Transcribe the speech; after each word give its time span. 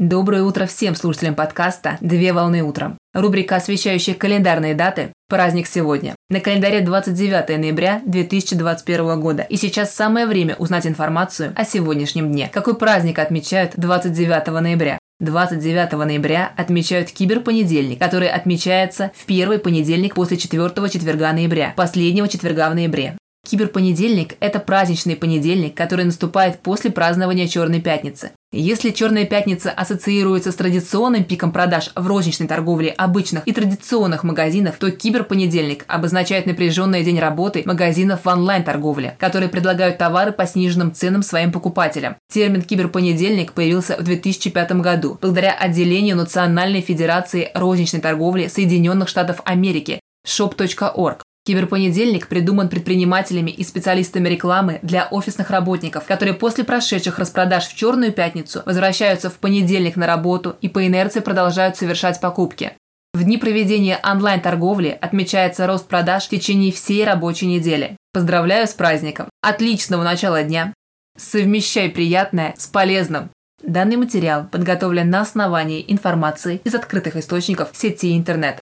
Доброе 0.00 0.42
утро 0.42 0.66
всем 0.66 0.96
слушателям 0.96 1.36
подкаста 1.36 1.98
«Две 2.00 2.32
волны 2.32 2.64
утром». 2.64 2.98
Рубрика, 3.14 3.54
освещающая 3.54 4.14
календарные 4.14 4.74
даты. 4.74 5.12
Праздник 5.28 5.68
сегодня. 5.68 6.16
На 6.28 6.40
календаре 6.40 6.80
29 6.80 7.60
ноября 7.60 8.02
2021 8.04 9.20
года. 9.20 9.42
И 9.44 9.56
сейчас 9.56 9.94
самое 9.94 10.26
время 10.26 10.56
узнать 10.56 10.88
информацию 10.88 11.52
о 11.54 11.64
сегодняшнем 11.64 12.32
дне. 12.32 12.50
Какой 12.52 12.76
праздник 12.76 13.20
отмечают 13.20 13.74
29 13.76 14.60
ноября? 14.60 14.98
29 15.20 15.92
ноября 15.92 16.52
отмечают 16.56 17.12
Киберпонедельник, 17.12 18.00
который 18.00 18.28
отмечается 18.28 19.12
в 19.14 19.24
первый 19.26 19.60
понедельник 19.60 20.16
после 20.16 20.38
четвертого 20.38 20.88
четверга 20.88 21.32
ноября, 21.32 21.72
последнего 21.76 22.26
четверга 22.26 22.68
в 22.68 22.74
ноябре. 22.74 23.16
Киберпонедельник– 23.44 24.34
это 24.40 24.58
праздничный 24.58 25.16
понедельник, 25.16 25.76
который 25.76 26.04
наступает 26.06 26.60
после 26.60 26.90
празднования 26.90 27.46
Черной 27.46 27.80
Пятницы. 27.80 28.32
Если 28.56 28.90
Черная 28.90 29.24
Пятница 29.24 29.72
ассоциируется 29.72 30.52
с 30.52 30.54
традиционным 30.54 31.24
пиком 31.24 31.50
продаж 31.50 31.90
в 31.96 32.06
розничной 32.06 32.46
торговле 32.46 32.90
обычных 32.90 33.42
и 33.48 33.52
традиционных 33.52 34.22
магазинов, 34.22 34.76
то 34.78 34.92
Киберпонедельник 34.92 35.84
обозначает 35.88 36.46
напряженный 36.46 37.02
день 37.02 37.18
работы 37.18 37.64
магазинов 37.66 38.20
в 38.24 38.28
онлайн-торговле, 38.28 39.16
которые 39.18 39.48
предлагают 39.48 39.98
товары 39.98 40.30
по 40.30 40.46
сниженным 40.46 40.94
ценам 40.94 41.24
своим 41.24 41.50
покупателям. 41.50 42.14
Термин 42.32 42.62
«Киберпонедельник» 42.62 43.54
появился 43.54 43.96
в 43.96 44.04
2005 44.04 44.72
году 44.80 45.18
благодаря 45.20 45.52
отделению 45.54 46.14
Национальной 46.14 46.80
Федерации 46.80 47.50
розничной 47.54 48.00
торговли 48.00 48.46
Соединенных 48.46 49.08
Штатов 49.08 49.40
Америки 49.44 49.98
shop.org, 50.24 51.23
Киберпонедельник 51.46 52.28
придуман 52.28 52.70
предпринимателями 52.70 53.50
и 53.50 53.64
специалистами 53.64 54.30
рекламы 54.30 54.78
для 54.80 55.08
офисных 55.10 55.50
работников, 55.50 56.06
которые 56.06 56.32
после 56.32 56.64
прошедших 56.64 57.18
распродаж 57.18 57.66
в 57.66 57.76
Черную 57.76 58.12
пятницу 58.12 58.62
возвращаются 58.64 59.28
в 59.28 59.34
понедельник 59.34 59.96
на 59.96 60.06
работу 60.06 60.56
и 60.62 60.70
по 60.70 60.86
инерции 60.86 61.20
продолжают 61.20 61.76
совершать 61.76 62.18
покупки. 62.18 62.72
В 63.12 63.22
дни 63.22 63.36
проведения 63.36 64.00
онлайн-торговли 64.02 64.96
отмечается 64.98 65.66
рост 65.66 65.86
продаж 65.86 66.24
в 66.24 66.30
течение 66.30 66.72
всей 66.72 67.04
рабочей 67.04 67.46
недели. 67.46 67.96
Поздравляю 68.14 68.66
с 68.66 68.72
праздником! 68.72 69.28
Отличного 69.42 70.02
начала 70.02 70.42
дня! 70.42 70.72
Совмещай 71.16 71.90
приятное 71.90 72.54
с 72.56 72.66
полезным! 72.66 73.28
Данный 73.62 73.96
материал 73.96 74.46
подготовлен 74.50 75.10
на 75.10 75.20
основании 75.20 75.84
информации 75.86 76.60
из 76.64 76.74
открытых 76.74 77.16
источников 77.16 77.70
сети 77.72 78.16
интернет. 78.16 78.64